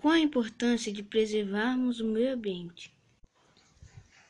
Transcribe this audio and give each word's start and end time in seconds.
Qual 0.00 0.14
a 0.14 0.18
importância 0.18 0.90
de 0.90 1.02
preservarmos 1.02 2.00
o 2.00 2.06
meio 2.06 2.32
ambiente? 2.32 2.90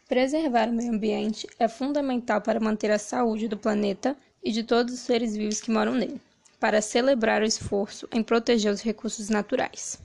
Preservar 0.09 0.69
o 0.69 0.73
meio 0.73 0.93
ambiente 0.93 1.47
é 1.61 1.69
fundamental 1.69 2.41
para 2.41 2.59
manter 2.59 2.91
a 2.91 2.99
saúde 2.99 3.47
do 3.47 3.57
planeta 3.57 4.17
e 4.43 4.51
de 4.51 4.65
todos 4.65 4.93
os 4.93 4.99
seres 4.99 5.37
vivos 5.37 5.61
que 5.61 5.71
moram 5.71 5.95
nele, 5.95 6.21
para 6.59 6.83
celebrar 6.83 7.41
o 7.41 7.45
esforço 7.45 8.09
em 8.11 8.21
proteger 8.21 8.73
os 8.73 8.81
recursos 8.81 9.29
naturais. 9.29 10.03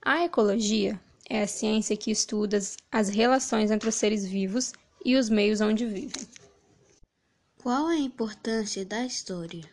A 0.00 0.22
ecologia 0.24 1.00
é 1.28 1.42
a 1.42 1.48
ciência 1.48 1.96
que 1.96 2.12
estuda 2.12 2.60
as 2.92 3.08
relações 3.08 3.72
entre 3.72 3.88
os 3.88 3.96
seres 3.96 4.24
vivos 4.24 4.72
e 5.04 5.16
os 5.16 5.28
meios 5.28 5.60
onde 5.60 5.84
vivem. 5.84 6.28
Qual 7.60 7.88
a 7.88 7.96
importância 7.96 8.84
da 8.84 9.04
história? 9.04 9.68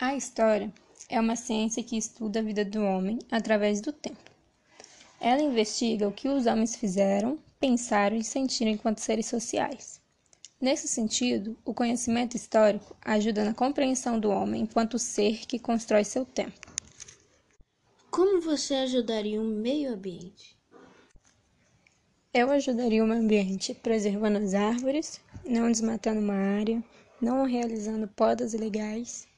A 0.00 0.16
história 0.16 0.74
é 1.10 1.18
uma 1.18 1.34
ciência 1.34 1.82
que 1.82 1.98
estuda 1.98 2.38
a 2.38 2.42
vida 2.42 2.64
do 2.64 2.80
homem 2.82 3.18
através 3.30 3.80
do 3.80 3.92
tempo. 3.92 4.30
Ela 5.20 5.42
investiga 5.42 6.06
o 6.06 6.12
que 6.12 6.28
os 6.28 6.46
homens 6.46 6.76
fizeram, 6.76 7.38
pensaram 7.58 8.16
e 8.16 8.22
sentiram 8.22 8.70
enquanto 8.70 9.00
seres 9.00 9.26
sociais. 9.26 10.00
Nesse 10.60 10.86
sentido, 10.86 11.58
o 11.64 11.74
conhecimento 11.74 12.36
histórico 12.36 12.96
ajuda 13.04 13.44
na 13.44 13.52
compreensão 13.52 14.20
do 14.20 14.30
homem 14.30 14.62
enquanto 14.62 14.98
ser 14.98 15.46
que 15.46 15.58
constrói 15.58 16.04
seu 16.04 16.24
tempo. 16.24 16.58
Como 18.10 18.40
você 18.40 18.74
ajudaria 18.74 19.40
o 19.40 19.44
meio 19.44 19.94
ambiente? 19.94 20.56
Eu 22.32 22.50
ajudaria 22.50 23.02
o 23.02 23.06
meio 23.06 23.20
ambiente 23.20 23.74
preservando 23.74 24.38
as 24.38 24.54
árvores, 24.54 25.20
não 25.44 25.70
desmatando 25.70 26.20
uma 26.20 26.34
área, 26.34 26.82
não 27.20 27.44
realizando 27.44 28.06
podas 28.06 28.54
ilegais 28.54 29.28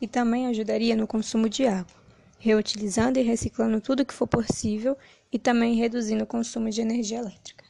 e 0.00 0.08
também 0.08 0.46
ajudaria 0.46 0.96
no 0.96 1.06
consumo 1.06 1.48
de 1.48 1.66
água, 1.66 1.94
reutilizando 2.38 3.18
e 3.18 3.22
reciclando 3.22 3.80
tudo 3.80 4.04
que 4.04 4.14
for 4.14 4.26
possível 4.26 4.96
e 5.32 5.38
também 5.38 5.74
reduzindo 5.74 6.24
o 6.24 6.26
consumo 6.26 6.70
de 6.70 6.80
energia 6.80 7.18
elétrica. 7.18 7.64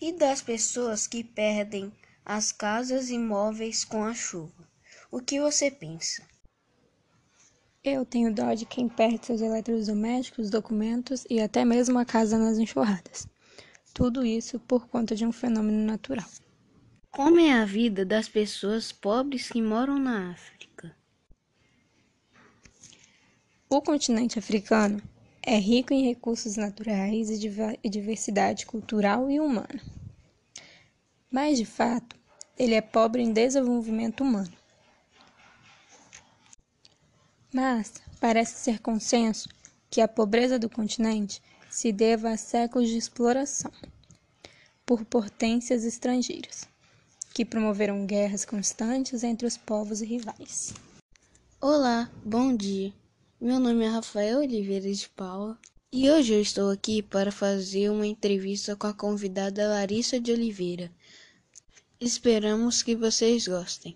E 0.00 0.12
das 0.12 0.42
pessoas 0.42 1.06
que 1.06 1.24
perdem 1.24 1.92
as 2.24 2.52
casas 2.52 3.08
e 3.08 3.18
móveis 3.18 3.84
com 3.84 4.04
a 4.04 4.12
chuva? 4.12 4.68
O 5.10 5.20
que 5.20 5.40
você 5.40 5.70
pensa? 5.70 6.22
Eu 7.84 8.04
tenho 8.04 8.34
dó 8.34 8.52
de 8.52 8.66
quem 8.66 8.88
perde 8.88 9.24
seus 9.24 9.40
eletrodomésticos, 9.40 10.50
documentos 10.50 11.24
e 11.30 11.40
até 11.40 11.64
mesmo 11.64 11.98
a 12.00 12.04
casa 12.04 12.36
nas 12.36 12.58
enxurradas. 12.58 13.28
Tudo 13.94 14.26
isso 14.26 14.58
por 14.58 14.88
conta 14.88 15.14
de 15.14 15.24
um 15.24 15.30
fenômeno 15.30 15.86
natural. 15.86 16.28
Como 17.12 17.38
é 17.38 17.52
a 17.52 17.64
vida 17.64 18.04
das 18.04 18.28
pessoas 18.28 18.90
pobres 18.90 19.48
que 19.48 19.62
moram 19.62 19.98
na 19.98 20.32
África? 20.32 20.75
O 23.68 23.82
continente 23.82 24.38
africano 24.38 25.02
é 25.42 25.58
rico 25.58 25.92
em 25.92 26.06
recursos 26.06 26.56
naturais 26.56 27.30
e 27.30 27.88
diversidade 27.88 28.64
cultural 28.64 29.28
e 29.28 29.40
humana. 29.40 29.80
Mas, 31.28 31.58
de 31.58 31.64
fato, 31.64 32.16
ele 32.56 32.74
é 32.74 32.80
pobre 32.80 33.22
em 33.22 33.32
desenvolvimento 33.32 34.22
humano. 34.22 34.52
Mas 37.52 37.94
parece 38.20 38.56
ser 38.56 38.80
consenso 38.80 39.48
que 39.90 40.00
a 40.00 40.06
pobreza 40.06 40.60
do 40.60 40.70
continente 40.70 41.42
se 41.68 41.90
deva 41.90 42.30
a 42.30 42.36
séculos 42.36 42.88
de 42.88 42.96
exploração 42.96 43.72
por 44.84 45.04
potências 45.04 45.84
estrangeiras, 45.84 46.68
que 47.34 47.44
promoveram 47.44 48.06
guerras 48.06 48.44
constantes 48.44 49.24
entre 49.24 49.44
os 49.44 49.56
povos 49.56 50.00
rivais. 50.00 50.72
Olá, 51.60 52.08
bom 52.24 52.54
dia. 52.54 52.92
Meu 53.38 53.60
nome 53.60 53.84
é 53.84 53.88
Rafael 53.88 54.38
Oliveira 54.38 54.90
de 54.90 55.08
Paula 55.10 55.58
e 55.92 56.10
hoje 56.10 56.32
eu 56.32 56.40
estou 56.40 56.70
aqui 56.70 57.02
para 57.02 57.30
fazer 57.30 57.90
uma 57.90 58.06
entrevista 58.06 58.74
com 58.74 58.86
a 58.86 58.94
convidada 58.94 59.68
Larissa 59.68 60.18
de 60.18 60.32
Oliveira. 60.32 60.90
Esperamos 62.00 62.82
que 62.82 62.96
vocês 62.96 63.46
gostem. 63.46 63.94